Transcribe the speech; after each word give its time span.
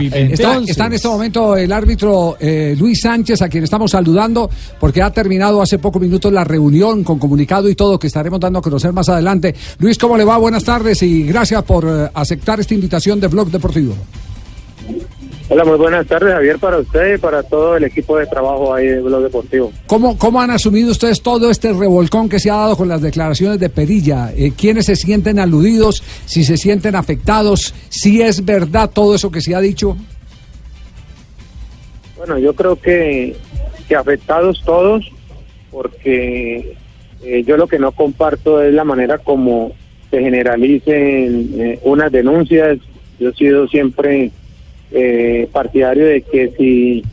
Está, 0.00 0.58
está 0.58 0.86
en 0.86 0.92
este 0.92 1.08
momento 1.08 1.56
el 1.56 1.72
árbitro 1.72 2.36
eh, 2.38 2.76
Luis 2.78 3.00
Sánchez, 3.00 3.42
a 3.42 3.48
quien 3.48 3.64
estamos 3.64 3.90
saludando, 3.90 4.48
porque 4.78 5.02
ha 5.02 5.10
terminado 5.10 5.60
hace 5.60 5.80
pocos 5.80 6.00
minutos 6.00 6.32
la 6.32 6.44
reunión 6.44 7.02
con 7.02 7.18
comunicado 7.18 7.68
y 7.68 7.74
todo 7.74 7.98
que 7.98 8.06
estaremos 8.06 8.38
dando 8.38 8.60
a 8.60 8.62
conocer 8.62 8.92
más 8.92 9.08
adelante. 9.08 9.56
Luis, 9.80 9.98
¿cómo 9.98 10.16
le 10.16 10.22
va? 10.22 10.38
Buenas 10.38 10.62
tardes 10.62 11.02
y 11.02 11.24
gracias 11.24 11.64
por 11.64 11.84
eh, 11.84 12.08
aceptar 12.14 12.60
esta 12.60 12.74
invitación 12.74 13.18
de 13.18 13.26
Blog 13.26 13.50
Deportivo. 13.50 13.96
Hola, 15.50 15.64
muy 15.64 15.78
buenas 15.78 16.06
tardes, 16.06 16.34
Javier, 16.34 16.58
para 16.58 16.76
usted 16.76 17.14
y 17.14 17.18
para 17.18 17.42
todo 17.42 17.74
el 17.74 17.84
equipo 17.84 18.18
de 18.18 18.26
trabajo 18.26 18.74
ahí 18.74 18.86
de 18.86 19.00
Blog 19.00 19.22
Deportivo. 19.22 19.72
¿Cómo, 19.86 20.18
¿Cómo 20.18 20.42
han 20.42 20.50
asumido 20.50 20.90
ustedes 20.90 21.22
todo 21.22 21.50
este 21.50 21.72
revolcón 21.72 22.28
que 22.28 22.38
se 22.38 22.50
ha 22.50 22.56
dado 22.56 22.76
con 22.76 22.86
las 22.86 23.00
declaraciones 23.00 23.58
de 23.58 23.70
Perilla? 23.70 24.30
Eh, 24.36 24.52
¿Quiénes 24.54 24.84
se 24.84 24.94
sienten 24.94 25.38
aludidos? 25.38 26.02
¿Si 26.26 26.44
se 26.44 26.58
sienten 26.58 26.94
afectados? 26.94 27.74
¿Si 27.88 28.20
es 28.20 28.44
verdad 28.44 28.90
todo 28.92 29.14
eso 29.14 29.30
que 29.30 29.40
se 29.40 29.54
ha 29.54 29.60
dicho? 29.60 29.96
Bueno, 32.18 32.36
yo 32.38 32.52
creo 32.54 32.76
que, 32.76 33.34
que 33.88 33.96
afectados 33.96 34.62
todos, 34.66 35.10
porque 35.70 36.76
eh, 37.22 37.42
yo 37.46 37.56
lo 37.56 37.66
que 37.66 37.78
no 37.78 37.92
comparto 37.92 38.60
es 38.60 38.74
la 38.74 38.84
manera 38.84 39.16
como 39.16 39.72
se 40.10 40.20
generalicen 40.20 41.54
eh, 41.58 41.78
unas 41.84 42.12
denuncias. 42.12 42.76
Yo 43.18 43.30
he 43.30 43.34
sido 43.34 43.66
siempre 43.66 44.30
eh, 44.92 45.48
partidario 45.52 46.06
de 46.06 46.22
que 46.22 46.50
si 46.56 47.04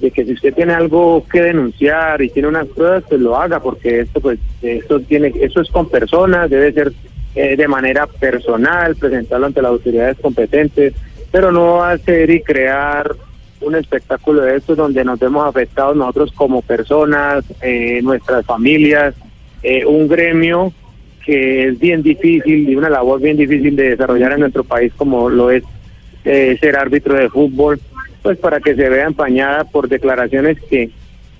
de 0.00 0.10
que 0.10 0.24
si 0.24 0.32
usted 0.32 0.54
tiene 0.54 0.74
algo 0.74 1.24
que 1.30 1.40
denunciar 1.40 2.20
y 2.20 2.28
tiene 2.28 2.48
unas 2.48 2.66
pruebas 2.66 3.04
pues 3.08 3.20
lo 3.20 3.36
haga 3.36 3.60
porque 3.60 4.00
esto 4.00 4.20
pues 4.20 4.38
esto 4.60 5.00
tiene 5.00 5.32
eso 5.40 5.60
es 5.60 5.70
con 5.70 5.88
personas 5.88 6.50
debe 6.50 6.72
ser 6.72 6.92
eh, 7.34 7.56
de 7.56 7.68
manera 7.68 8.06
personal 8.06 8.94
presentarlo 8.96 9.46
ante 9.46 9.62
las 9.62 9.70
autoridades 9.70 10.18
competentes 10.20 10.94
pero 11.30 11.50
no 11.50 11.82
hacer 11.82 12.28
y 12.30 12.42
crear 12.42 13.14
un 13.60 13.74
espectáculo 13.74 14.42
de 14.42 14.56
esto 14.56 14.76
donde 14.76 15.02
nos 15.02 15.18
vemos 15.18 15.46
afectados 15.46 15.96
nosotros 15.96 16.30
como 16.32 16.60
personas 16.60 17.44
eh, 17.62 18.00
nuestras 18.02 18.44
familias 18.44 19.14
eh, 19.62 19.84
un 19.86 20.08
gremio 20.08 20.72
que 21.24 21.68
es 21.68 21.78
bien 21.78 22.02
difícil 22.02 22.68
y 22.68 22.76
una 22.76 22.90
labor 22.90 23.20
bien 23.20 23.36
difícil 23.36 23.74
de 23.74 23.90
desarrollar 23.90 24.32
en 24.32 24.40
nuestro 24.40 24.62
país 24.62 24.92
como 24.96 25.30
lo 25.30 25.50
es 25.50 25.64
eh, 26.26 26.58
ser 26.60 26.76
árbitro 26.76 27.14
de 27.14 27.30
fútbol, 27.30 27.80
pues 28.22 28.36
para 28.38 28.60
que 28.60 28.74
se 28.74 28.88
vea 28.88 29.06
empañada 29.06 29.64
por 29.64 29.88
declaraciones 29.88 30.58
que, 30.68 30.90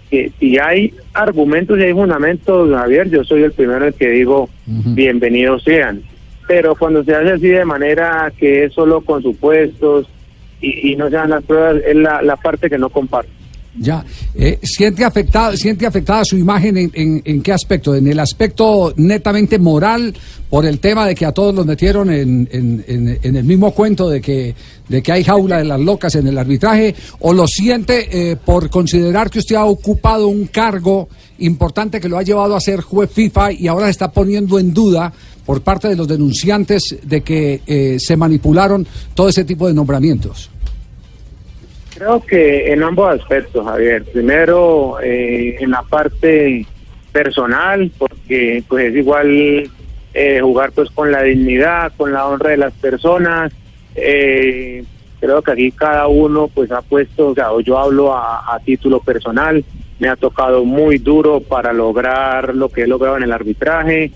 que 0.09 0.31
si 0.39 0.59
hay 0.59 0.95
argumentos 1.13 1.79
y 1.79 1.83
hay 1.83 1.93
fundamentos, 1.93 2.71
Javier, 2.73 3.11
yo 3.11 3.25
soy 3.25 3.43
el 3.43 3.53
primero 3.53 3.85
el 3.85 3.95
que 3.95 4.09
digo 4.11 4.49
bienvenidos 4.65 5.65
sean. 5.65 6.03
Pero 6.47 6.77
cuando 6.77 7.03
se 7.03 7.15
hace 7.15 7.33
así 7.33 7.49
de 7.49 7.65
manera 7.65 8.33
que 8.39 8.65
es 8.65 8.73
solo 8.73 9.01
con 9.01 9.21
supuestos 9.21 10.09
y, 10.61 10.93
y 10.93 10.97
no 10.97 11.11
se 11.11 11.17
dan 11.17 11.31
las 11.31 11.43
pruebas, 11.43 11.83
es 11.85 11.97
la, 11.97 12.23
la 12.23 12.37
parte 12.37 12.71
que 12.71 12.79
no 12.79 12.89
comparto. 12.89 13.36
Ya, 13.79 14.05
eh, 14.35 14.59
¿siente, 14.63 15.05
afectada, 15.05 15.57
¿siente 15.57 15.87
afectada 15.87 16.25
su 16.25 16.37
imagen 16.37 16.91
en, 16.93 17.43
qué 17.43 17.53
aspecto? 17.53 17.95
¿En 17.95 18.07
el 18.07 18.19
aspecto 18.19 18.95
netamente 18.97 19.59
moral 19.59 20.15
por 20.49 20.65
el 20.65 20.79
tema 20.79 21.07
de 21.07 21.15
que 21.15 21.27
a 21.27 21.33
todos 21.33 21.55
los 21.55 21.67
metieron 21.67 22.11
en, 22.11 22.49
en, 22.51 23.19
en 23.23 23.37
el 23.37 23.45
mismo 23.45 23.73
cuento 23.73 24.09
de 24.09 24.21
que, 24.21 24.55
de 24.89 25.03
que 25.03 25.13
hay 25.13 25.25
jaula 25.25 25.59
de 25.59 25.65
las 25.65 25.81
locas 25.81 26.15
en 26.15 26.27
el 26.27 26.39
arbitraje? 26.39 26.95
¿O 27.21 27.33
lo 27.33 27.47
siente 27.47 28.31
eh, 28.31 28.37
por 28.37 28.71
considerar 28.71 29.29
que 29.31 29.41
usted 29.41 29.57
ha 29.57 29.65
ocupado 29.65 30.29
un 30.29 30.47
cargo 30.47 31.09
importante 31.39 32.01
que 32.01 32.09
lo 32.09 32.17
ha 32.17 32.23
llevado 32.23 32.57
a 32.57 32.61
ser 32.61 32.81
juez 32.81 33.11
FIFA 33.11 33.53
y 33.53 33.67
ahora 33.69 33.87
se 33.87 33.93
está 33.93 34.11
poniendo 34.11 34.59
en 34.59 34.73
duda 34.73 35.13
por 35.45 35.63
parte 35.63 35.89
de 35.89 35.97
los 35.97 36.09
denunciantes 36.09 36.97
de 37.03 37.21
que 37.21 37.61
eh, 37.67 37.99
se 38.01 38.17
manipularon 38.17 38.87
todo 39.15 39.29
ese 39.29 39.45
tipo 39.45 39.69
de 39.69 39.75
nombramientos? 39.75 40.51
Creo 41.97 42.21
que 42.21 42.73
en 42.73 42.83
ambos 42.83 43.19
aspectos, 43.19 43.65
Javier. 43.65 44.05
Primero, 44.05 44.99
eh, 45.03 45.57
en 45.61 45.71
la 45.71 45.81
parte 45.83 46.67
personal, 47.11 47.91
porque 47.97 48.63
pues 48.69 48.91
es 48.91 48.97
igual 48.97 49.71
eh, 50.13 50.41
jugar 50.43 50.73
pues 50.73 50.91
con 50.91 51.11
la 51.11 51.23
dignidad, 51.23 51.95
con 51.97 52.13
la 52.13 52.27
honra 52.27 52.51
de 52.51 52.59
las 52.59 52.75
personas. 52.75 53.51
Eh, 53.95 54.85
creo 55.21 55.41
que 55.41 55.53
aquí 55.53 55.73
cada 55.73 56.07
uno 56.07 56.49
pues 56.49 56.71
ha 56.71 56.83
puesto, 56.83 57.29
o 57.29 57.35
sea, 57.35 57.49
yo 57.65 57.79
hablo 57.79 58.15
a, 58.15 58.55
a, 58.55 58.61
título 58.61 59.01
personal, 59.01 59.65
me 59.99 60.09
ha 60.11 60.17
tocado 60.17 60.67
muy 60.67 60.99
duro 60.99 61.41
para 61.41 61.73
lograr 61.73 62.55
lo 62.55 62.69
que 62.69 62.83
he 62.83 62.87
logrado 62.87 63.17
en 63.17 63.23
el 63.23 63.33
arbitraje. 63.33 64.13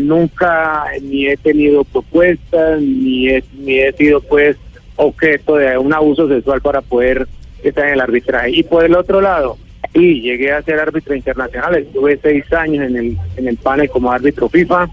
nunca 0.00 0.84
ni 1.02 1.26
he 1.26 1.36
tenido 1.36 1.84
propuestas, 1.84 2.80
ni 2.80 3.28
he, 3.28 3.44
ni 3.58 3.80
he 3.80 3.92
sido 3.92 4.22
pues 4.22 4.56
objeto 4.96 5.56
de 5.56 5.78
un 5.78 5.92
abuso 5.92 6.28
sexual 6.28 6.60
para 6.60 6.80
poder 6.80 7.26
estar 7.62 7.86
en 7.86 7.94
el 7.94 8.00
arbitraje. 8.00 8.50
Y 8.50 8.62
por 8.62 8.84
el 8.84 8.94
otro 8.94 9.20
lado, 9.20 9.56
y 9.94 10.20
llegué 10.20 10.52
a 10.52 10.62
ser 10.62 10.78
árbitro 10.78 11.14
internacional, 11.14 11.74
estuve 11.76 12.18
seis 12.22 12.50
años 12.52 12.86
en 12.86 12.96
el, 12.96 13.18
en 13.36 13.48
el 13.48 13.56
panel 13.56 13.88
como 13.88 14.10
árbitro 14.10 14.48
FIFA, 14.48 14.88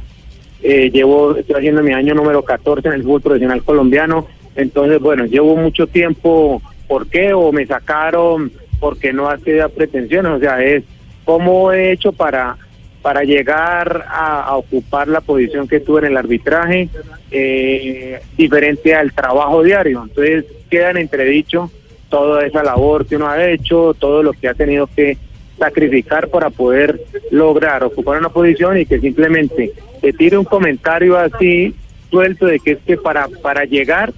eh, 0.61 0.89
llevo, 0.91 1.35
estoy 1.35 1.57
haciendo 1.57 1.83
mi 1.83 1.91
año 1.91 2.13
número 2.13 2.43
14 2.43 2.87
en 2.87 2.93
el 2.93 3.03
fútbol 3.03 3.21
profesional 3.21 3.63
colombiano, 3.63 4.27
entonces 4.55 4.99
bueno, 4.99 5.25
llevo 5.25 5.55
mucho 5.57 5.87
tiempo, 5.87 6.61
¿por 6.87 7.07
qué? 7.07 7.33
O 7.33 7.51
me 7.51 7.65
sacaron 7.65 8.51
porque 8.79 9.11
no 9.11 9.29
hacía 9.29 9.67
pretensiones, 9.67 10.31
o 10.31 10.39
sea, 10.39 10.63
es 10.63 10.83
cómo 11.25 11.71
he 11.71 11.91
hecho 11.91 12.11
para 12.13 12.57
para 13.03 13.23
llegar 13.23 14.05
a, 14.07 14.55
ocupar 14.55 15.09
la 15.09 15.19
posición 15.19 15.67
que 15.67 15.81
tuve 15.81 15.99
en 15.99 16.05
el 16.07 16.17
arbitraje, 16.17 16.87
eh, 17.29 18.21
diferente 18.37 18.95
al 18.95 19.11
trabajo 19.11 19.61
diario. 19.61 20.03
Entonces 20.03 20.45
queda 20.71 20.91
en 20.91 20.97
entredicho 20.97 21.69
toda 22.09 22.45
esa 22.45 22.63
labor 22.63 23.05
que 23.05 23.17
uno 23.17 23.27
ha 23.27 23.45
hecho, 23.49 23.93
todo 23.93 24.23
lo 24.23 24.31
que 24.31 24.47
ha 24.47 24.53
tenido 24.53 24.87
que 24.87 25.17
sacrificar 25.59 26.29
para 26.29 26.49
poder 26.49 27.01
lograr 27.29 27.83
ocupar 27.83 28.17
una 28.17 28.29
posición 28.29 28.77
y 28.77 28.85
que 28.85 28.99
simplemente 28.99 29.73
se 29.99 30.13
tire 30.13 30.37
un 30.37 30.45
comentario 30.45 31.17
así 31.17 31.75
suelto 32.09 32.45
de 32.45 32.59
que 32.59 32.71
es 32.71 32.79
que 32.85 32.95
para, 32.95 33.27
para 33.27 33.65
llegar 33.65 34.13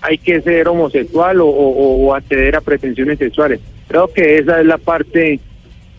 hay 0.00 0.16
que 0.16 0.40
ser 0.40 0.66
homosexual 0.66 1.42
o, 1.42 1.46
o 1.46 2.14
acceder 2.14 2.56
a 2.56 2.62
pretensiones 2.62 3.18
sexuales. 3.18 3.60
Creo 3.86 4.08
que 4.08 4.38
esa 4.38 4.60
es 4.60 4.66
la 4.66 4.78
parte 4.78 5.40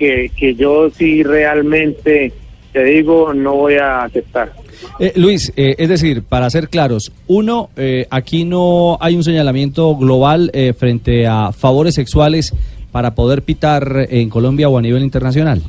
que, 0.02 0.32
que 0.36 0.56
yo 0.56 0.90
sí 0.90 1.22
realmente 1.22 2.34
te 2.74 2.84
digo 2.84 3.36
no 3.36 3.54
voy 3.54 3.76
a 3.76 4.02
aceptar. 4.02 4.52
Eh, 5.00 5.14
Luis, 5.16 5.54
eh, 5.56 5.76
es 5.78 5.90
decir, 5.90 6.24
para 6.24 6.50
ser 6.50 6.70
claros, 6.70 7.12
uno, 7.28 7.70
eh, 7.76 8.08
aquí 8.10 8.44
no 8.44 8.98
hay 9.00 9.16
un 9.16 9.24
señalamiento 9.24 9.96
global 9.96 10.50
eh, 10.56 10.74
frente 10.74 11.28
a 11.28 11.52
favores 11.52 11.94
sexuales 11.94 12.52
para 12.92 13.14
poder 13.14 13.44
pitar 13.44 14.08
en 14.10 14.30
Colombia 14.30 14.70
o 14.70 14.78
a 14.80 14.82
nivel 14.82 15.04
internacional. 15.04 15.62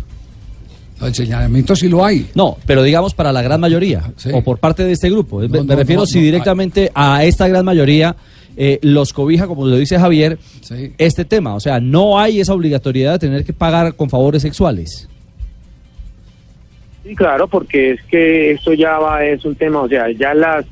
El 1.03 1.15
señalamiento 1.15 1.77
sí 1.77 1.89
lo 1.89 2.03
hay. 2.03 2.29
No, 2.35 2.57
pero 2.65 2.83
digamos 2.83 3.13
para 3.13 3.33
la 3.33 3.43
gran 3.43 3.61
mayoría, 3.61 4.13
sí. 4.17 4.31
o 4.33 4.43
por 4.43 4.59
parte 4.59 4.83
de 4.85 4.93
este 4.93 5.11
grupo. 5.11 5.43
No, 5.43 5.49
me, 5.49 5.63
no, 5.63 5.77
refiero 5.77 6.03
no, 6.03 6.07
si 6.07 6.21
directamente 6.23 6.91
a 6.95 7.23
esta 7.25 7.49
gran 7.49 7.67
mayoría 7.67 8.17
eh, 8.57 8.79
los 8.83 9.13
cobija, 9.13 9.47
como 9.47 9.67
lo 9.67 9.77
dice 9.77 9.99
Javier, 9.99 10.39
sí. 10.61 10.93
este 10.99 11.25
tema. 11.25 11.55
O 11.55 11.61
sea, 11.61 11.81
no 11.81 12.19
hay 12.19 12.41
esa 12.41 12.55
obligatoriedad 12.55 13.13
de 13.13 13.19
tener 13.21 13.45
que 13.45 13.53
pagar 13.53 13.95
con 13.95 14.11
favores 14.11 14.43
sexuales. 14.43 15.09
Sí, 17.05 17.17
claro, 17.17 17.49
porque 17.49 17.93
es 17.93 18.03
que 18.05 18.53
eso 18.53 18.75
ya 18.75 18.99
va, 18.99 19.25
es 19.25 19.45
un 19.45 19.57
tema, 19.57 19.81
o 19.81 19.89
sea, 19.89 20.11
ya 20.13 20.35
las, 20.35 20.65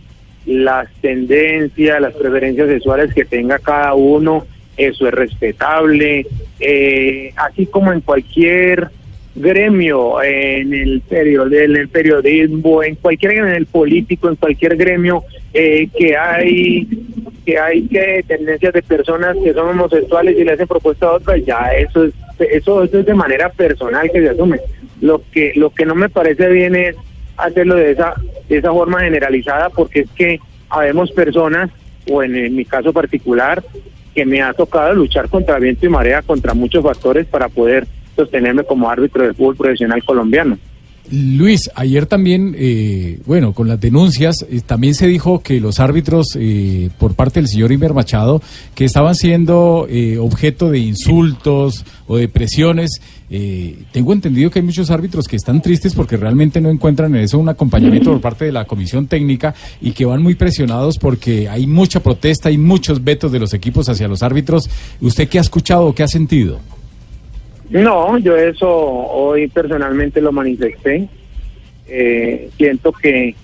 las 0.46 0.88
tendencias, 1.00 2.00
las 2.00 2.14
preferencias 2.14 2.68
sexuales 2.68 3.12
que 3.12 3.24
tenga 3.24 3.58
cada 3.58 3.94
uno, 3.94 4.46
eso 4.76 5.08
es 5.08 5.14
respetable, 5.14 6.26
eh, 6.60 7.32
así 7.36 7.66
como 7.66 7.92
en 7.92 8.00
cualquier 8.00 8.90
gremio, 9.34 10.22
en 10.22 10.72
el, 10.72 11.00
period 11.00 11.52
en 11.52 11.76
el 11.76 11.88
periodismo, 11.88 12.82
en 12.82 12.94
cualquier 12.94 13.32
en 13.38 13.48
el 13.48 13.66
político, 13.66 14.28
en 14.28 14.36
cualquier 14.36 14.76
gremio 14.76 15.24
eh, 15.52 15.88
que 15.96 16.16
hay 16.16 16.86
que 17.44 17.58
hay 17.58 17.86
que 17.86 18.24
tendencias 18.26 18.72
de 18.72 18.82
personas 18.82 19.36
que 19.42 19.52
son 19.52 19.68
homosexuales 19.68 20.36
y 20.38 20.44
le 20.44 20.52
hacen 20.52 20.66
propuestas 20.66 21.08
a 21.08 21.12
otras, 21.12 21.44
ya 21.44 21.72
eso 21.76 22.04
es 22.04 22.14
eso, 22.38 22.82
eso 22.82 22.98
es 23.00 23.06
de 23.06 23.14
manera 23.14 23.50
personal 23.50 24.10
que 24.10 24.20
se 24.20 24.30
asume. 24.30 24.60
Lo 25.00 25.22
que 25.30 25.52
lo 25.56 25.70
que 25.70 25.84
no 25.84 25.94
me 25.94 26.08
parece 26.08 26.48
bien 26.48 26.74
es 26.74 26.96
hacerlo 27.36 27.76
de 27.76 27.92
esa 27.92 28.14
de 28.48 28.58
esa 28.58 28.72
forma 28.72 29.00
generalizada 29.00 29.70
porque 29.70 30.00
es 30.00 30.10
que 30.10 30.40
habemos 30.68 31.10
personas 31.12 31.70
o 32.10 32.22
en, 32.22 32.36
en 32.36 32.54
mi 32.54 32.64
caso 32.64 32.92
particular 32.92 33.62
que 34.14 34.24
me 34.24 34.42
ha 34.42 34.52
tocado 34.52 34.94
luchar 34.94 35.28
contra 35.28 35.58
viento 35.58 35.86
y 35.86 35.88
marea 35.88 36.22
contra 36.22 36.54
muchos 36.54 36.82
factores 36.82 37.26
para 37.26 37.48
poder 37.48 37.86
sostenerme 38.16 38.64
como 38.64 38.90
árbitro 38.90 39.22
del 39.22 39.34
fútbol 39.34 39.56
profesional 39.56 40.02
colombiano. 40.04 40.58
Luis, 41.10 41.70
ayer 41.74 42.06
también, 42.06 42.54
eh, 42.56 43.18
bueno, 43.26 43.52
con 43.52 43.66
las 43.66 43.80
denuncias, 43.80 44.46
eh, 44.48 44.60
también 44.64 44.94
se 44.94 45.08
dijo 45.08 45.40
que 45.42 45.60
los 45.60 45.80
árbitros, 45.80 46.36
eh, 46.38 46.90
por 46.98 47.14
parte 47.14 47.40
del 47.40 47.48
señor 47.48 47.72
Imer 47.72 47.94
Machado, 47.94 48.40
que 48.76 48.84
estaban 48.84 49.16
siendo 49.16 49.88
objeto 50.20 50.70
de 50.70 50.78
insultos 50.78 51.84
o 52.06 52.16
de 52.16 52.28
presiones. 52.28 53.00
tengo 53.92 54.12
entendido 54.12 54.50
que 54.50 54.58
hay 54.58 54.64
muchos 54.64 54.90
árbitros 54.90 55.26
que 55.28 55.36
están 55.36 55.62
tristes 55.62 55.94
porque 55.94 56.16
realmente 56.16 56.60
no 56.60 56.68
encuentran 56.68 57.14
en 57.14 57.22
eso 57.22 57.38
un 57.38 57.48
acompañamiento 57.48 58.10
por 58.10 58.20
parte 58.20 58.44
de 58.44 58.52
la 58.52 58.64
comisión 58.64 59.06
técnica 59.06 59.54
y 59.80 59.92
que 59.92 60.04
van 60.04 60.22
muy 60.22 60.34
presionados 60.34 60.98
porque 60.98 61.48
hay 61.48 61.66
mucha 61.66 62.00
protesta, 62.00 62.48
hay 62.48 62.58
muchos 62.58 63.02
vetos 63.04 63.30
de 63.30 63.38
los 63.38 63.54
equipos 63.54 63.88
hacia 63.88 64.08
los 64.08 64.22
árbitros. 64.22 64.68
¿Usted 65.00 65.28
qué 65.28 65.38
ha 65.38 65.42
escuchado 65.42 65.94
qué 65.94 66.02
ha 66.02 66.08
sentido? 66.08 66.60
No, 67.70 68.18
yo 68.18 68.36
eso 68.36 68.68
hoy 68.68 69.46
personalmente 69.46 70.20
lo 70.20 70.32
manifesté. 70.32 71.08
Eh, 71.86 72.50
siento 72.56 72.92
que, 72.92 73.34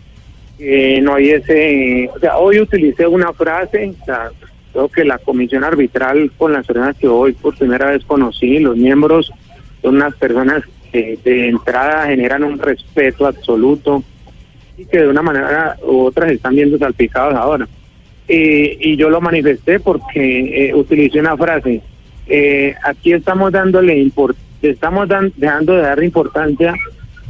no 1.02 1.14
hay 1.14 1.31
ese, 1.31 2.11
o 2.14 2.19
sea, 2.19 2.38
hoy 2.38 2.61
utilicé 2.61 3.06
una 3.06 3.32
frase, 3.32 3.94
o 4.00 4.05
sea, 4.05 4.31
creo 4.73 4.88
que 4.88 5.05
la 5.05 5.19
comisión 5.19 5.64
arbitral 5.64 6.32
con 6.37 6.52
las 6.52 6.67
personas 6.67 6.96
que 6.96 7.06
hoy 7.06 7.32
por 7.32 7.56
primera 7.56 7.90
vez 7.90 8.05
conocí, 8.05 8.58
los 8.58 8.76
miembros 8.76 9.32
son 9.82 9.96
unas 9.96 10.14
personas 10.17 10.64
que 10.90 11.19
de 11.22 11.49
entrada 11.49 12.06
generan 12.06 12.43
un 12.43 12.58
respeto 12.58 13.26
absoluto 13.26 14.02
y 14.76 14.87
que 14.87 14.99
de 14.99 15.08
una 15.08 15.22
manera 15.22 15.76
u 15.82 16.05
otra 16.05 16.31
están 16.31 16.55
viendo 16.56 16.79
salpicados 16.79 17.34
ahora. 17.34 17.69
y 18.29 18.96
yo 18.96 19.08
lo 19.08 19.20
manifesté 19.20 19.79
porque 19.79 20.69
eh, 20.69 20.75
utilicé 20.75 21.20
una 21.20 21.37
frase, 21.37 21.81
eh, 22.28 22.75
aquí 22.84 23.12
estamos 23.12 23.52
dándole 23.52 24.11
estamos 24.62 25.08
dejando 25.37 25.75
de 25.75 25.82
dar 25.82 26.02
importancia 26.02 26.75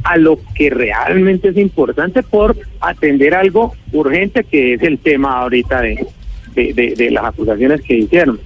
a 0.03 0.17
lo 0.17 0.39
que 0.55 0.69
realmente 0.69 1.49
es 1.49 1.57
importante 1.57 2.23
por 2.23 2.55
atender 2.79 3.35
algo 3.35 3.73
urgente 3.91 4.43
que 4.43 4.73
es 4.73 4.81
el 4.81 4.97
tema 4.99 5.39
ahorita 5.39 5.81
de, 5.81 6.07
de, 6.55 7.11
las 7.11 7.25
acusaciones 7.25 7.81
que 7.81 7.95
hicieron. 7.95 8.39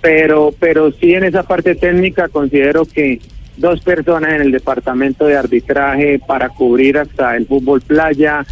Pero, 0.00 0.54
pero 0.58 0.90
sí 0.92 1.14
en 1.14 1.24
esa 1.24 1.42
parte 1.42 1.74
técnica 1.74 2.28
considero 2.28 2.84
que 2.84 3.20
dos 3.56 3.80
personas 3.80 4.32
en 4.34 4.42
el 4.42 4.50
departamento 4.50 5.26
de 5.26 5.36
arbitraje 5.36 6.18
para 6.18 6.48
cubrir 6.48 6.98
hasta 6.98 7.36
el 7.36 7.46
fútbol 7.46 7.80
playa, 7.80 8.44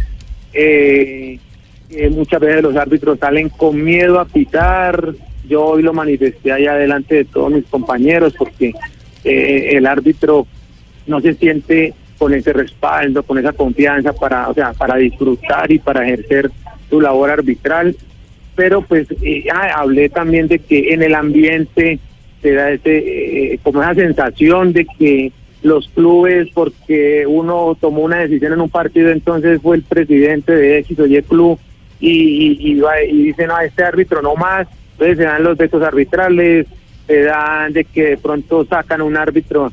eh, 0.53 1.39
muchas 2.11 2.39
veces 2.39 2.63
los 2.63 2.75
árbitros 2.75 3.19
salen 3.19 3.49
con 3.49 3.83
miedo 3.83 4.19
a 4.19 4.25
pitar, 4.25 5.13
yo 5.47 5.65
hoy 5.65 5.83
lo 5.83 5.93
manifesté 5.93 6.51
allá 6.51 6.75
delante 6.75 7.15
de 7.15 7.25
todos 7.25 7.51
mis 7.51 7.65
compañeros 7.65 8.33
porque 8.37 8.73
eh, 9.23 9.69
el 9.73 9.85
árbitro 9.85 10.47
no 11.07 11.19
se 11.21 11.33
siente 11.33 11.93
con 12.17 12.33
ese 12.33 12.53
respaldo, 12.53 13.23
con 13.23 13.37
esa 13.37 13.53
confianza 13.53 14.13
para, 14.13 14.49
o 14.49 14.53
sea, 14.53 14.73
para 14.73 14.95
disfrutar 14.95 15.71
y 15.71 15.79
para 15.79 16.05
ejercer 16.05 16.49
su 16.89 17.01
labor 17.01 17.31
arbitral. 17.31 17.95
Pero 18.55 18.81
pues 18.81 19.07
eh, 19.21 19.45
ah, 19.53 19.71
hablé 19.75 20.09
también 20.09 20.47
de 20.47 20.59
que 20.59 20.93
en 20.93 21.03
el 21.03 21.15
ambiente 21.15 21.99
se 22.41 22.53
da 22.53 22.71
ese, 22.71 23.53
eh, 23.53 23.59
como 23.63 23.81
esa 23.81 23.95
sensación 23.95 24.73
de 24.73 24.85
que 24.85 25.31
los 25.63 25.87
clubes, 25.89 26.49
porque 26.53 27.25
uno 27.25 27.75
tomó 27.79 28.01
una 28.01 28.19
decisión 28.19 28.53
en 28.53 28.61
un 28.61 28.69
partido, 28.69 29.09
entonces 29.09 29.61
fue 29.61 29.77
el 29.77 29.83
presidente 29.83 30.53
de 30.53 30.79
X 30.79 30.99
o 30.99 31.05
Y 31.05 31.21
club 31.23 31.57
y, 31.99 32.73
y, 32.73 32.81
y 33.09 33.23
dice, 33.23 33.47
no, 33.47 33.59
este 33.61 33.83
árbitro 33.83 34.21
no 34.21 34.35
más, 34.35 34.67
entonces 34.93 35.17
se 35.17 35.23
dan 35.23 35.43
los 35.43 35.57
vetos 35.57 35.81
arbitrales, 35.83 36.67
se 37.07 37.21
dan 37.23 37.73
de 37.73 37.83
que 37.83 38.03
de 38.09 38.17
pronto 38.17 38.65
sacan 38.65 39.01
un 39.01 39.17
árbitro 39.17 39.71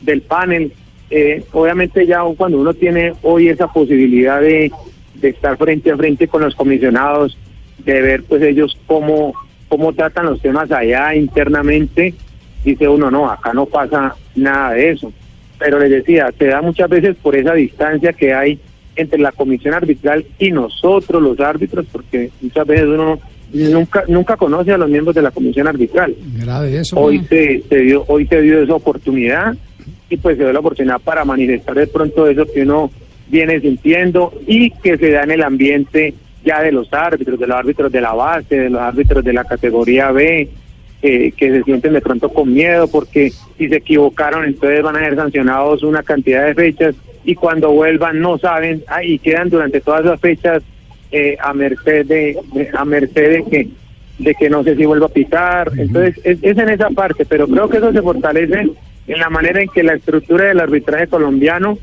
del 0.00 0.22
panel. 0.22 0.72
Eh, 1.10 1.44
obviamente 1.52 2.06
ya 2.06 2.22
cuando 2.36 2.58
uno 2.58 2.74
tiene 2.74 3.12
hoy 3.22 3.48
esa 3.48 3.68
posibilidad 3.68 4.40
de, 4.40 4.72
estar 5.20 5.56
frente 5.56 5.90
a 5.90 5.96
frente 5.96 6.26
con 6.26 6.42
los 6.42 6.54
comisionados, 6.54 7.38
de 7.78 8.00
ver 8.00 8.22
pues 8.24 8.42
ellos 8.42 8.76
cómo, 8.86 9.32
cómo 9.68 9.92
tratan 9.92 10.26
los 10.26 10.40
temas 10.40 10.70
allá 10.72 11.14
internamente, 11.14 12.14
dice 12.64 12.88
uno, 12.88 13.10
no, 13.10 13.30
acá 13.30 13.52
no 13.52 13.66
pasa 13.66 14.16
nada 14.34 14.72
de 14.72 14.90
eso. 14.90 15.12
Pero 15.58 15.78
les 15.78 15.90
decía, 15.90 16.32
se 16.36 16.46
da 16.46 16.60
muchas 16.60 16.88
veces 16.88 17.16
por 17.22 17.36
esa 17.36 17.54
distancia 17.54 18.12
que 18.12 18.34
hay 18.34 18.58
entre 18.96 19.20
la 19.20 19.32
comisión 19.32 19.74
arbitral 19.74 20.26
y 20.38 20.50
nosotros 20.50 21.22
los 21.22 21.38
árbitros, 21.40 21.86
porque 21.92 22.30
muchas 22.40 22.66
veces 22.66 22.86
uno 22.86 23.20
nunca 23.52 24.04
nunca 24.08 24.36
conoce 24.36 24.72
a 24.72 24.78
los 24.78 24.88
miembros 24.88 25.14
de 25.14 25.22
la 25.22 25.30
comisión 25.30 25.68
arbitral. 25.68 26.14
Hoy 26.94 27.24
se, 27.28 27.62
dio 27.68 28.04
hoy 28.08 28.26
se 28.26 28.40
dio 28.40 28.62
esa 28.62 28.74
oportunidad 28.74 29.54
y 30.08 30.16
pues 30.16 30.36
se 30.36 30.44
dio 30.44 30.52
la 30.52 30.60
oportunidad 30.60 31.00
para 31.00 31.24
manifestar 31.24 31.74
de 31.74 31.86
pronto 31.86 32.26
eso 32.26 32.46
que 32.46 32.62
uno 32.62 32.90
viene 33.28 33.60
sintiendo 33.60 34.32
y 34.46 34.70
que 34.70 34.96
se 34.98 35.10
da 35.10 35.22
en 35.22 35.32
el 35.32 35.42
ambiente 35.42 36.14
ya 36.44 36.60
de 36.60 36.72
los 36.72 36.92
árbitros, 36.92 37.38
de 37.38 37.46
los 37.46 37.56
árbitros 37.56 37.92
de 37.92 38.00
la 38.00 38.12
base, 38.12 38.58
de 38.58 38.70
los 38.70 38.80
árbitros 38.80 39.24
de 39.24 39.32
la 39.32 39.44
categoría 39.44 40.10
B, 40.10 40.48
que 41.00 41.32
se 41.38 41.62
sienten 41.64 41.92
de 41.94 42.00
pronto 42.00 42.28
con 42.28 42.52
miedo 42.52 42.88
porque 42.88 43.32
si 43.58 43.68
se 43.68 43.76
equivocaron 43.76 44.44
entonces 44.44 44.82
van 44.82 44.96
a 44.96 45.00
ser 45.00 45.16
sancionados 45.16 45.82
una 45.82 46.02
cantidad 46.02 46.46
de 46.46 46.54
fechas 46.54 46.94
y 47.24 47.34
cuando 47.34 47.72
vuelvan 47.72 48.20
no 48.20 48.38
saben 48.38 48.84
ah, 48.86 49.02
y 49.02 49.18
quedan 49.18 49.48
durante 49.48 49.80
todas 49.80 50.04
esas 50.04 50.20
fechas 50.20 50.62
eh, 51.12 51.36
a 51.40 51.52
merced 51.52 52.06
de, 52.06 52.36
a 52.74 52.84
merced 52.84 53.30
de 53.30 53.44
que 53.50 53.68
de 54.18 54.34
que 54.34 54.48
no 54.48 54.62
sé 54.62 54.76
si 54.76 54.84
vuelva 54.84 55.06
a 55.06 55.10
pitar. 55.10 55.72
Entonces, 55.76 56.18
es, 56.24 56.42
en 56.42 56.68
esa 56.68 56.90
parte, 56.90 57.24
pero 57.24 57.46
creo 57.48 57.68
que 57.68 57.78
eso 57.78 57.92
se 57.92 58.02
fortalece 58.02 58.70
en 59.06 59.18
la 59.18 59.28
manera 59.30 59.60
en 59.60 59.68
que 59.68 59.82
la 59.82 59.94
estructura 59.94 60.46
del 60.46 60.60
arbitraje 60.60 61.08
colombiano 61.08 61.78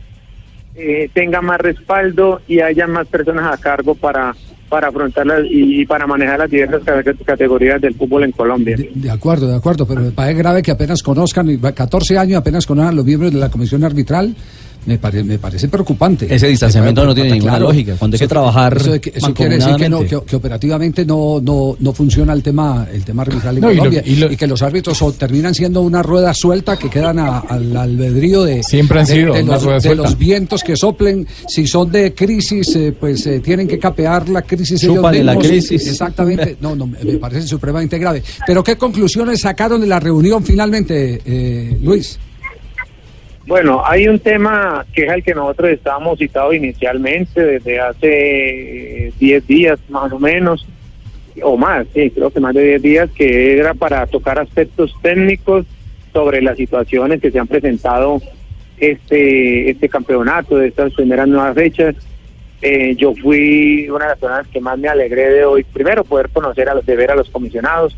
eh, 0.76 1.10
tenga 1.14 1.42
más 1.42 1.60
respaldo 1.60 2.40
y 2.48 2.62
haya 2.62 2.88
más 2.88 3.08
personas 3.08 3.54
a 3.54 3.62
cargo 3.62 3.96
para 3.96 4.34
para 4.70 4.90
afrontarlas 4.90 5.42
y, 5.50 5.86
para 5.86 6.06
manejar 6.06 6.40
las 6.40 6.50
diversas 6.50 6.84
categorías 7.26 7.82
del 7.82 7.96
fútbol 7.96 8.24
en 8.24 8.32
Colombia. 8.32 8.78
De, 8.78 9.10
acuerdo, 9.10 9.48
de 9.48 9.56
acuerdo, 9.56 9.88
pero 9.88 10.02
me 10.02 10.12
parece 10.12 10.38
grave 10.38 10.62
que 10.62 10.72
apenas 10.72 11.02
conozcan, 11.02 11.58
14 11.58 12.18
años 12.18 12.38
apenas 12.38 12.68
conozcan 12.68 12.96
los 12.96 13.04
miembros 13.04 13.34
de 13.34 13.40
la 13.40 13.50
comisión 13.50 13.84
arbitral 13.84 14.36
me, 14.86 15.24
me 15.24 15.40
parece 15.40 15.68
preocupante. 15.68 16.34
Ese 16.34 16.48
distanciamiento 16.48 17.06
no 17.06 17.14
tiene 17.14 17.32
ninguna 17.32 17.60
lógica. 17.60 17.96
Cuando 17.98 18.16
hay 18.16 18.20
que 18.20 18.28
trabajar. 18.28 18.78
Eso, 18.78 19.34
quiere 19.34 19.56
decir 19.56 19.76
que, 20.26 20.36
operativamente 20.36 21.06
no, 21.06 21.40
no, 21.42 21.76
no 21.80 21.94
funciona 21.94 22.34
el 22.34 22.42
tema, 22.42 22.88
el 22.92 23.04
tema 23.04 23.24
arbitral 23.24 23.58
en 23.58 23.64
Colombia. 23.64 24.04
Y, 24.06 24.38
que 24.40 24.48
los 24.48 24.62
árbitros 24.62 25.18
terminan 25.18 25.54
siendo 25.54 25.82
una 25.82 26.02
rueda 26.02 26.34
suelta 26.34 26.78
que 26.78 26.90
quedan 26.90 27.20
al 27.20 27.76
albedrío 27.76 28.44
de, 28.44 28.64
Siempre 28.64 29.00
han 29.00 29.08
sido 29.08 29.34
de, 29.34 29.96
los, 29.96 30.18
vientos 30.18 30.64
que 30.64 30.76
soplen. 30.76 31.28
Si 31.48 31.68
son 31.68 31.92
de 31.92 32.14
crisis, 32.14 32.76
eh, 32.76 32.94
pues 32.98 33.26
eh, 33.28 33.40
tienen 33.40 33.68
que 33.68 33.78
capear 33.78 34.30
la 34.30 34.42
crisis. 34.44 34.84
ellos 34.84 35.04
la 35.04 35.38
crisis. 35.38 35.88
Exactamente. 35.88 36.58
No, 36.62 36.76
no, 36.76 36.88
me 36.88 37.18
parece 37.20 37.48
supremamente 37.48 37.98
grave. 37.98 38.24
Pero 38.46 38.64
¿qué 38.64 38.76
conclusiones 38.78 39.42
sacaron 39.42 39.82
de 39.82 39.88
la 39.88 40.00
reunión 40.00 40.44
finalmente, 40.44 41.22
eh, 41.26 41.78
Luis? 41.82 42.20
Bueno, 43.50 43.82
hay 43.84 44.08
un 44.08 44.20
tema 44.20 44.86
que 44.94 45.06
es 45.06 45.12
el 45.12 45.24
que 45.24 45.34
nosotros 45.34 45.72
estábamos 45.72 46.20
citados 46.20 46.54
inicialmente 46.54 47.44
desde 47.44 47.80
hace 47.80 49.12
10 49.20 49.48
días 49.48 49.80
más 49.90 50.12
o 50.12 50.20
menos, 50.20 50.68
o 51.42 51.58
más, 51.58 51.88
sí, 51.92 52.12
creo 52.12 52.30
que 52.30 52.40
más 52.40 52.54
de 52.54 52.64
10 52.64 52.82
días, 52.84 53.10
que 53.10 53.58
era 53.58 53.74
para 53.74 54.06
tocar 54.06 54.38
aspectos 54.38 54.94
técnicos 55.02 55.66
sobre 56.14 56.44
las 56.44 56.58
situaciones 56.58 57.20
que 57.20 57.32
se 57.32 57.40
han 57.40 57.48
presentado 57.48 58.22
este 58.78 59.72
este 59.72 59.90
campeonato 59.90 60.58
de 60.58 60.68
estas 60.68 60.94
primeras 60.94 61.28
nuevas 61.28 61.56
fechas. 61.56 61.96
Eh, 62.62 62.94
yo 62.98 63.16
fui 63.16 63.90
una 63.90 64.06
de 64.06 64.12
las 64.12 64.20
personas 64.20 64.48
que 64.50 64.62
más 64.62 64.78
me 64.78 64.90
alegré 64.90 65.28
de 65.32 65.46
hoy, 65.46 65.64
primero 65.64 66.04
poder 66.04 66.30
conocer 66.30 66.70
a 66.70 66.76
los 66.76 66.86
de 66.86 66.96
ver 66.96 67.10
a 67.10 67.16
los 67.16 67.32
comisionados, 67.32 67.98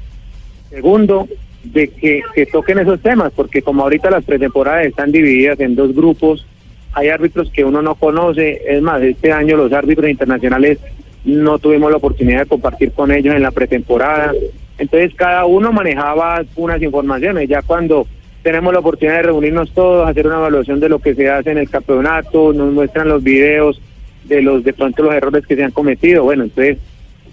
segundo 0.69 1.27
de 1.63 1.87
que, 1.89 2.45
toquen 2.51 2.79
esos 2.79 2.99
temas, 3.01 3.31
porque 3.35 3.61
como 3.61 3.83
ahorita 3.83 4.09
las 4.09 4.23
pretemporadas 4.23 4.85
están 4.85 5.11
divididas 5.11 5.59
en 5.59 5.75
dos 5.75 5.93
grupos, 5.95 6.45
hay 6.93 7.09
árbitros 7.09 7.49
que 7.51 7.63
uno 7.63 7.81
no 7.81 7.95
conoce, 7.95 8.61
es 8.67 8.81
más, 8.81 9.01
este 9.01 9.31
año 9.31 9.55
los 9.55 9.71
árbitros 9.71 10.09
internacionales 10.09 10.79
no 11.23 11.59
tuvimos 11.59 11.91
la 11.91 11.97
oportunidad 11.97 12.41
de 12.41 12.45
compartir 12.47 12.91
con 12.91 13.11
ellos 13.11 13.35
en 13.35 13.43
la 13.43 13.51
pretemporada, 13.51 14.33
entonces 14.77 15.13
cada 15.15 15.45
uno 15.45 15.71
manejaba 15.71 16.43
unas 16.55 16.81
informaciones, 16.81 17.47
ya 17.47 17.61
cuando 17.61 18.07
tenemos 18.41 18.73
la 18.73 18.79
oportunidad 18.79 19.17
de 19.17 19.23
reunirnos 19.23 19.71
todos, 19.71 20.09
hacer 20.09 20.25
una 20.25 20.37
evaluación 20.37 20.79
de 20.79 20.89
lo 20.89 20.99
que 20.99 21.13
se 21.13 21.29
hace 21.29 21.51
en 21.51 21.59
el 21.59 21.69
campeonato, 21.69 22.51
nos 22.53 22.73
muestran 22.73 23.07
los 23.07 23.23
videos 23.23 23.79
de 24.23 24.41
los 24.41 24.63
de 24.63 24.73
pronto 24.73 25.03
los 25.03 25.13
errores 25.13 25.45
que 25.45 25.55
se 25.55 25.63
han 25.63 25.71
cometido, 25.71 26.23
bueno, 26.23 26.43
entonces 26.43 26.77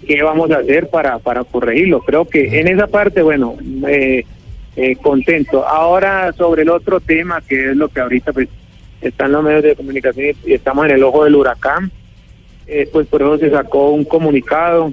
qué 0.09 0.23
vamos 0.23 0.49
a 0.49 0.57
hacer 0.57 0.89
para, 0.89 1.19
para 1.19 1.43
corregirlo. 1.43 1.99
Creo 1.99 2.25
que 2.25 2.59
en 2.59 2.67
esa 2.67 2.87
parte, 2.87 3.21
bueno, 3.21 3.55
eh, 3.87 4.25
eh, 4.75 4.95
contento. 4.95 5.67
Ahora 5.67 6.33
sobre 6.33 6.63
el 6.63 6.69
otro 6.69 6.99
tema, 6.99 7.41
que 7.41 7.69
es 7.69 7.77
lo 7.77 7.89
que 7.89 7.99
ahorita 7.99 8.33
pues 8.33 8.49
están 9.01 9.31
los 9.31 9.43
medios 9.43 9.61
de 9.61 9.75
comunicación 9.75 10.35
y 10.43 10.53
estamos 10.53 10.85
en 10.85 10.91
el 10.91 11.03
ojo 11.03 11.25
del 11.25 11.35
huracán, 11.35 11.91
eh, 12.65 12.89
pues 12.91 13.05
por 13.05 13.21
eso 13.21 13.37
se 13.37 13.51
sacó 13.51 13.91
un 13.91 14.03
comunicado 14.03 14.91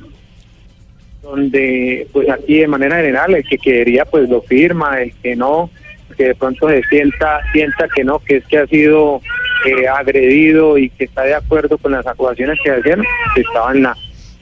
donde 1.22 2.06
pues 2.12 2.28
aquí 2.28 2.58
de 2.58 2.68
manera 2.68 2.96
general 2.96 3.34
el 3.34 3.44
que 3.48 3.56
quería 3.56 4.04
pues 4.04 4.28
lo 4.28 4.42
firma, 4.42 5.00
el 5.00 5.14
que 5.14 5.34
no, 5.34 5.70
que 6.14 6.24
de 6.24 6.34
pronto 6.34 6.68
se 6.68 6.82
sienta, 6.90 7.40
sienta 7.52 7.88
que 7.94 8.04
no, 8.04 8.18
que 8.18 8.36
es 8.36 8.46
que 8.46 8.58
ha 8.58 8.66
sido 8.66 9.22
eh, 9.64 9.88
agredido 9.88 10.76
y 10.76 10.90
que 10.90 11.04
está 11.04 11.22
de 11.22 11.34
acuerdo 11.34 11.78
con 11.78 11.92
las 11.92 12.06
acusaciones 12.06 12.58
que 12.62 12.70
hacían, 12.70 13.02
estaba 13.34 13.72
en 13.72 13.82
la, 13.82 13.96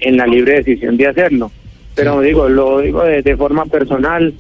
en 0.04 0.16
la 0.16 0.26
libre 0.26 0.62
decisión 0.62 0.96
de 0.96 1.08
hacerlo. 1.08 1.50
Pero 1.94 2.20
digo, 2.20 2.49
lo 2.49 2.80
digo 2.80 3.04
de, 3.04 3.37
forma 3.37 3.66
personal, 3.66 4.34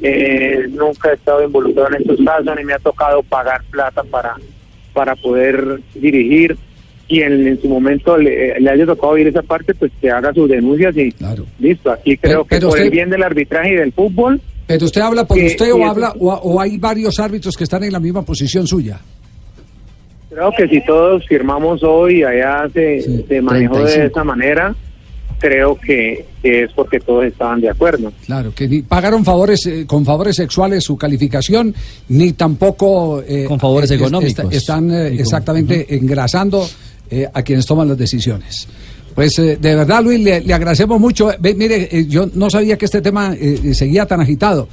eh, 0.00 0.66
nunca 0.70 1.10
he 1.10 1.14
estado 1.14 1.44
involucrado 1.44 1.88
en 1.94 2.02
estos 2.02 2.24
casos 2.24 2.56
ni 2.56 2.64
me 2.64 2.74
ha 2.74 2.78
tocado 2.78 3.22
pagar 3.24 3.62
plata 3.70 4.04
para, 4.04 4.36
para 4.92 5.16
poder 5.16 5.80
dirigir 5.94 6.56
y 7.10 7.22
en, 7.22 7.60
su 7.60 7.68
momento 7.68 8.16
le, 8.16 8.52
haya 8.52 8.86
tocado 8.86 9.14
oír 9.14 9.26
esa 9.26 9.42
parte, 9.42 9.74
pues 9.74 9.90
que 10.00 10.08
haga 10.10 10.32
sus 10.32 10.48
denuncias 10.48 10.96
y 10.96 11.12
listo. 11.58 11.90
Aquí 11.90 12.16
creo 12.16 12.44
que 12.44 12.60
por 12.60 12.78
el 12.78 12.90
bien 12.90 13.10
del 13.10 13.24
arbitraje 13.24 13.72
y 13.72 13.76
del 13.76 13.92
fútbol. 13.92 14.40
Pero 14.68 14.84
usted 14.84 15.00
habla 15.00 15.26
por 15.26 15.36
usted 15.36 15.72
o 15.72 15.84
habla 15.84 16.14
o, 16.20 16.60
hay 16.60 16.78
varios 16.78 17.18
árbitros 17.18 17.56
que 17.56 17.64
están 17.64 17.82
en 17.82 17.92
la 17.92 17.98
misma 17.98 18.22
posición 18.22 18.64
suya. 18.64 19.00
Creo 20.28 20.52
que 20.56 20.68
si 20.68 20.80
todos 20.84 21.26
firmamos 21.26 21.82
hoy, 21.82 22.22
allá 22.22 22.68
se, 22.72 23.24
se 23.26 23.42
manejó 23.42 23.82
de 23.82 24.06
esa 24.06 24.22
manera, 24.22 24.76
creo 25.40 25.76
que, 25.76 26.26
es 26.42 26.70
porque 26.72 27.00
todos 27.00 27.24
estaban 27.24 27.60
de 27.60 27.70
acuerdo. 27.70 28.12
Claro, 28.26 28.52
que 28.54 28.68
ni 28.68 28.82
pagaron 28.82 29.24
favores 29.24 29.66
eh, 29.66 29.84
con 29.86 30.04
favores 30.04 30.36
sexuales 30.36 30.84
su 30.84 30.96
calificación, 30.96 31.74
ni 32.08 32.32
tampoco 32.34 33.22
eh, 33.26 33.46
con 33.48 33.58
favores 33.58 33.90
económicos. 33.90 34.52
están 34.52 34.90
exactamente 34.92 35.86
engrasando 35.96 36.66
eh, 37.12 37.28
a 37.32 37.42
quienes 37.42 37.66
toman 37.66 37.88
las 37.88 37.98
decisiones. 37.98 38.68
Pues 39.16 39.36
eh, 39.40 39.58
de 39.60 39.74
verdad, 39.74 40.00
Luis, 40.00 40.20
le, 40.20 40.54
agradecemos 40.54 41.00
mucho. 41.00 41.32
mire, 41.40 41.88
eh, 41.90 42.06
yo 42.06 42.28
no 42.34 42.48
sabía 42.48 42.78
que 42.78 42.84
este 42.84 43.02
tema 43.02 43.34
seguía 43.72 44.06
tan 44.06 44.20
agitado. 44.20 44.68